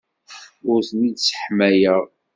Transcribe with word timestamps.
Ur 0.71 0.79
ten-id-sseḥmayeɣ. 0.87 2.01